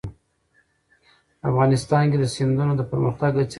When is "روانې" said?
3.43-3.49